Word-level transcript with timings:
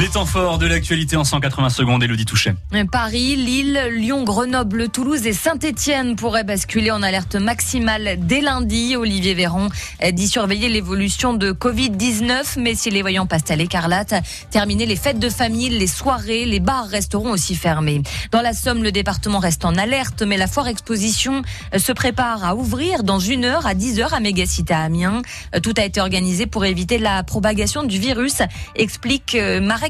Les 0.00 0.08
temps 0.08 0.24
forts 0.24 0.56
de 0.56 0.66
l'actualité 0.66 1.16
en 1.16 1.24
180 1.24 1.68
secondes, 1.68 2.02
Elodie 2.02 2.24
Touchet. 2.24 2.54
Paris, 2.90 3.36
Lille, 3.36 3.78
Lyon, 3.90 4.24
Grenoble, 4.24 4.88
Toulouse 4.88 5.26
et 5.26 5.34
Saint-Etienne 5.34 6.16
pourraient 6.16 6.42
basculer 6.42 6.90
en 6.90 7.02
alerte 7.02 7.34
maximale 7.34 8.16
dès 8.18 8.40
lundi. 8.40 8.96
Olivier 8.96 9.34
Véron 9.34 9.68
dit 10.12 10.26
surveiller 10.26 10.70
l'évolution 10.70 11.34
de 11.34 11.52
Covid-19, 11.52 12.58
mais 12.58 12.74
si 12.74 12.88
les 12.88 13.02
voyants 13.02 13.26
passent 13.26 13.50
à 13.50 13.56
l'écarlate, 13.56 14.14
terminer 14.50 14.86
les 14.86 14.96
fêtes 14.96 15.18
de 15.18 15.28
famille, 15.28 15.68
les 15.68 15.86
soirées, 15.86 16.46
les 16.46 16.60
bars 16.60 16.88
resteront 16.88 17.32
aussi 17.32 17.54
fermés. 17.54 18.00
Dans 18.32 18.40
la 18.40 18.54
Somme, 18.54 18.82
le 18.82 18.92
département 18.92 19.38
reste 19.38 19.66
en 19.66 19.76
alerte, 19.76 20.22
mais 20.22 20.38
la 20.38 20.46
foire 20.46 20.68
exposition 20.68 21.42
se 21.76 21.92
prépare 21.92 22.42
à 22.42 22.54
ouvrir 22.54 23.02
dans 23.02 23.18
une 23.18 23.44
heure 23.44 23.66
à 23.66 23.74
10 23.74 24.00
heures 24.00 24.14
à 24.14 24.20
Mégacité 24.20 24.72
à 24.72 24.80
Amiens. 24.80 25.20
Tout 25.62 25.74
a 25.76 25.84
été 25.84 26.00
organisé 26.00 26.46
pour 26.46 26.64
éviter 26.64 26.96
la 26.96 27.22
propagation 27.22 27.82
du 27.82 27.98
virus, 27.98 28.36
explique 28.74 29.36
Marie 29.60 29.89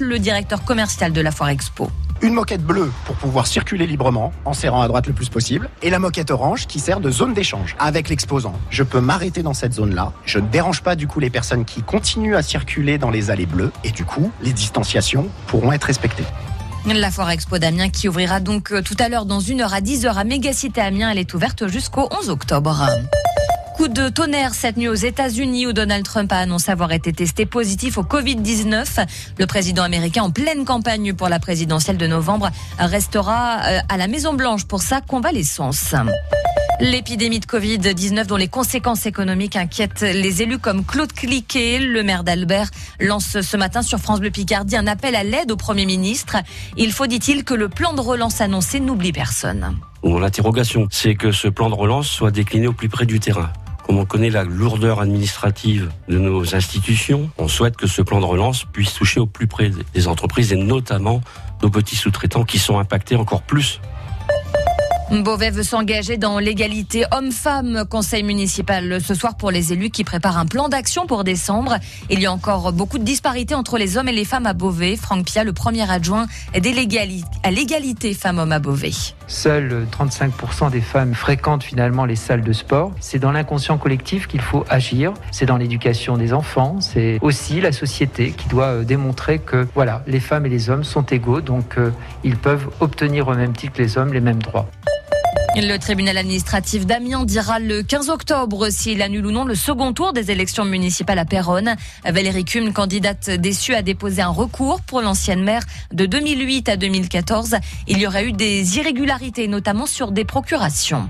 Le 0.00 0.18
directeur 0.18 0.62
commercial 0.62 1.10
de 1.12 1.22
la 1.22 1.30
Foire 1.30 1.48
Expo 1.48 1.90
une 2.20 2.34
moquette 2.34 2.64
bleue 2.64 2.90
pour 3.06 3.14
pouvoir 3.14 3.46
circuler 3.46 3.86
librement 3.86 4.32
en 4.44 4.52
serrant 4.52 4.82
à 4.82 4.88
droite 4.88 5.06
le 5.06 5.12
plus 5.12 5.28
possible 5.28 5.70
et 5.82 5.88
la 5.90 6.00
moquette 6.00 6.32
orange 6.32 6.66
qui 6.66 6.80
sert 6.80 6.98
de 6.98 7.12
zone 7.12 7.32
d'échange 7.32 7.76
avec 7.78 8.08
l'exposant. 8.08 8.54
Je 8.70 8.82
peux 8.82 9.00
m'arrêter 9.00 9.44
dans 9.44 9.54
cette 9.54 9.72
zone-là, 9.72 10.12
je 10.24 10.40
ne 10.40 10.48
dérange 10.48 10.82
pas 10.82 10.96
du 10.96 11.06
coup 11.06 11.20
les 11.20 11.30
personnes 11.30 11.64
qui 11.64 11.80
continuent 11.82 12.34
à 12.34 12.42
circuler 12.42 12.98
dans 12.98 13.10
les 13.10 13.30
allées 13.30 13.46
bleues 13.46 13.70
et 13.84 13.92
du 13.92 14.04
coup 14.04 14.32
les 14.42 14.52
distanciations 14.52 15.28
pourront 15.46 15.70
être 15.70 15.84
respectées. 15.84 16.26
La 16.86 17.12
foire 17.12 17.30
Expo 17.30 17.58
d'Amiens 17.58 17.90
qui 17.90 18.08
ouvrira 18.08 18.40
donc 18.40 18.72
euh, 18.72 18.82
tout 18.82 18.96
à 18.98 19.08
l'heure 19.08 19.24
dans 19.24 19.40
une 19.40 19.60
heure 19.60 19.72
à 19.72 19.80
10h 19.80 20.12
à 20.12 20.24
Mégacité 20.24 20.80
Amiens, 20.80 21.10
elle 21.10 21.18
est 21.18 21.32
ouverte 21.34 21.68
jusqu'au 21.68 22.08
11 22.20 22.30
octobre. 22.30 22.88
Coup 23.78 23.86
de 23.86 24.08
tonnerre 24.08 24.54
cette 24.54 24.76
nuit 24.76 24.88
aux 24.88 24.94
États-Unis 24.94 25.68
où 25.68 25.72
Donald 25.72 26.04
Trump 26.04 26.32
a 26.32 26.38
annoncé 26.38 26.72
avoir 26.72 26.90
été 26.90 27.12
testé 27.12 27.46
positif 27.46 27.96
au 27.96 28.02
Covid-19. 28.02 29.06
Le 29.38 29.46
président 29.46 29.84
américain 29.84 30.24
en 30.24 30.32
pleine 30.32 30.64
campagne 30.64 31.12
pour 31.14 31.28
la 31.28 31.38
présidentielle 31.38 31.96
de 31.96 32.08
novembre 32.08 32.50
restera 32.80 33.60
euh, 33.60 33.78
à 33.88 33.96
la 33.96 34.08
Maison 34.08 34.34
Blanche 34.34 34.64
pour 34.64 34.82
sa 34.82 35.00
convalescence. 35.00 35.94
L'épidémie 36.80 37.38
de 37.38 37.46
Covid-19 37.46 38.26
dont 38.26 38.34
les 38.36 38.48
conséquences 38.48 39.06
économiques 39.06 39.54
inquiètent 39.54 40.02
les 40.02 40.42
élus 40.42 40.58
comme 40.58 40.84
Claude 40.84 41.12
Cliquet, 41.12 41.78
le 41.78 42.02
maire 42.02 42.24
d'Albert, 42.24 42.70
lance 42.98 43.40
ce 43.40 43.56
matin 43.56 43.82
sur 43.82 44.00
France 44.00 44.18
Bleu 44.18 44.30
Picardie 44.30 44.74
un 44.74 44.88
appel 44.88 45.14
à 45.14 45.22
l'aide 45.22 45.52
au 45.52 45.56
Premier 45.56 45.86
ministre. 45.86 46.36
Il 46.76 46.90
faut, 46.90 47.06
dit-il, 47.06 47.44
que 47.44 47.54
le 47.54 47.68
plan 47.68 47.92
de 47.92 48.00
relance 48.00 48.40
annoncé 48.40 48.80
n'oublie 48.80 49.12
personne. 49.12 49.78
Mon 50.02 50.20
interrogation, 50.24 50.88
c'est 50.90 51.14
que 51.14 51.30
ce 51.30 51.46
plan 51.46 51.70
de 51.70 51.76
relance 51.76 52.08
soit 52.08 52.32
décliné 52.32 52.66
au 52.66 52.72
plus 52.72 52.88
près 52.88 53.06
du 53.06 53.20
terrain. 53.20 53.52
Comme 53.88 53.96
on 53.96 54.04
connaît 54.04 54.28
la 54.28 54.44
lourdeur 54.44 55.00
administrative 55.00 55.90
de 56.08 56.18
nos 56.18 56.54
institutions, 56.54 57.30
on 57.38 57.48
souhaite 57.48 57.74
que 57.74 57.86
ce 57.86 58.02
plan 58.02 58.20
de 58.20 58.26
relance 58.26 58.66
puisse 58.66 58.92
toucher 58.92 59.18
au 59.18 59.24
plus 59.24 59.46
près 59.46 59.70
des 59.94 60.08
entreprises 60.08 60.52
et 60.52 60.56
notamment 60.56 61.22
nos 61.62 61.70
petits 61.70 61.96
sous-traitants 61.96 62.44
qui 62.44 62.58
sont 62.58 62.78
impactés 62.78 63.16
encore 63.16 63.40
plus 63.40 63.80
Beauvais 65.10 65.50
veut 65.50 65.62
s'engager 65.62 66.18
dans 66.18 66.38
l'égalité 66.38 67.04
homme-femme. 67.12 67.84
Conseil 67.88 68.22
municipal 68.22 69.00
ce 69.00 69.14
soir 69.14 69.36
pour 69.36 69.50
les 69.50 69.72
élus 69.72 69.90
qui 69.90 70.04
préparent 70.04 70.36
un 70.36 70.46
plan 70.46 70.68
d'action 70.68 71.06
pour 71.06 71.24
décembre. 71.24 71.76
Il 72.10 72.20
y 72.20 72.26
a 72.26 72.32
encore 72.32 72.72
beaucoup 72.72 72.98
de 72.98 73.04
disparités 73.04 73.54
entre 73.54 73.78
les 73.78 73.96
hommes 73.96 74.08
et 74.08 74.12
les 74.12 74.26
femmes 74.26 74.46
à 74.46 74.52
Beauvais. 74.52 74.96
Franck 74.96 75.24
Pia, 75.26 75.44
le 75.44 75.52
premier 75.52 75.90
adjoint 75.90 76.26
à 76.54 77.50
l'égalité 77.50 78.14
femmes-hommes 78.14 78.52
à 78.52 78.58
Beauvais. 78.58 78.92
Seuls 79.26 79.86
35% 79.90 80.70
des 80.70 80.80
femmes 80.80 81.14
fréquentent 81.14 81.64
finalement 81.64 82.04
les 82.04 82.16
salles 82.16 82.42
de 82.42 82.52
sport. 82.52 82.92
C'est 83.00 83.18
dans 83.18 83.32
l'inconscient 83.32 83.78
collectif 83.78 84.26
qu'il 84.26 84.40
faut 84.40 84.64
agir. 84.68 85.14
C'est 85.30 85.46
dans 85.46 85.56
l'éducation 85.56 86.16
des 86.16 86.32
enfants. 86.32 86.80
C'est 86.80 87.18
aussi 87.22 87.60
la 87.60 87.72
société 87.72 88.32
qui 88.32 88.48
doit 88.48 88.64
euh, 88.64 88.84
démontrer 88.84 89.38
que 89.38 89.66
voilà, 89.74 90.02
les 90.06 90.20
femmes 90.20 90.46
et 90.46 90.48
les 90.48 90.70
hommes 90.70 90.84
sont 90.84 91.04
égaux, 91.04 91.40
donc 91.40 91.78
euh, 91.78 91.90
ils 92.24 92.36
peuvent 92.36 92.68
obtenir 92.80 93.28
au 93.28 93.34
même 93.34 93.52
titre 93.52 93.74
que 93.74 93.82
les 93.82 93.98
hommes 93.98 94.12
les 94.12 94.20
mêmes 94.20 94.42
droits. 94.42 94.68
Le 95.56 95.76
tribunal 95.78 96.16
administratif 96.18 96.86
d'Amiens 96.86 97.24
dira 97.24 97.58
le 97.58 97.82
15 97.82 98.10
octobre 98.10 98.68
s'il 98.70 99.02
annule 99.02 99.26
ou 99.26 99.30
non 99.30 99.44
le 99.44 99.54
second 99.54 99.92
tour 99.92 100.12
des 100.12 100.30
élections 100.30 100.64
municipales 100.64 101.18
à 101.18 101.24
Péronne. 101.24 101.74
Valérie 102.04 102.44
Kuhn, 102.44 102.72
candidate 102.72 103.30
déçue, 103.30 103.74
a 103.74 103.82
déposé 103.82 104.22
un 104.22 104.28
recours 104.28 104.80
pour 104.82 105.00
l'ancienne 105.00 105.42
maire 105.42 105.62
de 105.92 106.06
2008 106.06 106.68
à 106.68 106.76
2014. 106.76 107.56
Il 107.88 107.98
y 107.98 108.06
aurait 108.06 108.26
eu 108.26 108.32
des 108.32 108.78
irrégularités, 108.78 109.48
notamment 109.48 109.86
sur 109.86 110.12
des 110.12 110.24
procurations. 110.24 111.08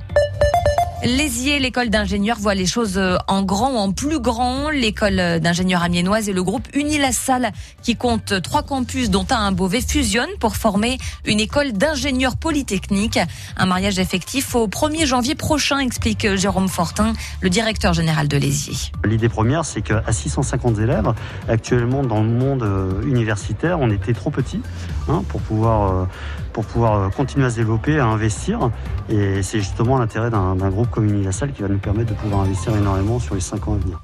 Lésier, 1.04 1.60
l'école 1.60 1.91
d'ingénieurs 1.91 2.38
voit 2.41 2.56
les 2.56 2.66
choses 2.66 2.98
euh, 2.98 3.19
en 3.28 3.44
grand 3.44 3.72
en 3.76 3.92
plus 3.92 4.19
grand. 4.19 4.69
L'école 4.70 5.38
d'ingénieurs 5.38 5.84
amiénoise 5.84 6.28
et 6.28 6.32
le 6.32 6.42
groupe 6.42 6.66
Unilassal, 6.75 7.53
qui 7.82 7.94
compte 7.94 8.42
trois 8.42 8.64
campus 8.64 9.09
dont 9.09 9.25
un 9.31 9.47
à 9.47 9.50
Beauvais, 9.53 9.81
fusionnent 9.81 10.36
pour 10.41 10.56
former 10.56 10.98
une 11.25 11.38
école 11.38 11.70
d'ingénieurs 11.70 12.36
polytechniques. 12.36 13.20
Un 13.56 13.66
mariage 13.66 14.00
effectif 14.00 14.56
au 14.56 14.66
1er 14.66 15.06
janvier 15.06 15.36
prochain, 15.36 15.78
explique 15.78 16.34
Jérôme 16.34 16.69
Fortin, 16.69 17.12
le 17.42 17.48
directeur 17.48 17.92
général 17.92 18.26
de 18.26 18.36
Lésier. 18.36 18.75
L'idée 19.04 19.28
première, 19.28 19.65
c'est 19.65 19.82
qu'à 19.82 20.03
650 20.10 20.80
élèves, 20.80 21.15
actuellement 21.48 22.03
dans 22.03 22.25
le 22.25 22.28
monde 22.28 22.65
euh, 22.65 23.03
universitaire, 23.03 23.78
on 23.80 23.91
était 23.91 24.15
trop 24.15 24.30
petit 24.30 24.60
hein, 25.09 25.22
pour 25.28 25.41
euh, 25.69 26.06
pour 26.53 26.65
pouvoir 26.65 27.12
continuer 27.12 27.47
à 27.47 27.50
se 27.50 27.56
développer, 27.56 28.00
à 28.00 28.06
investir. 28.06 28.72
Et 29.09 29.44
c'est 29.44 29.60
justement 29.60 29.97
l'intérêt 29.97 30.28
d'un 30.28 30.56
groupe 30.70 30.88
comme 30.91 31.09
Unilassal 31.09 31.53
qui 31.53 31.62
va 31.62 31.69
nous 31.69 31.78
permettre 31.78 32.10
de 32.10 32.19
pouvoir 32.19 32.43
investir 32.43 32.76
énormément 32.76 33.19
sur 33.19 33.34
les 33.34 33.41
5 33.41 33.69
ans 33.69 33.75
à 33.75 33.78
venir. 33.78 34.00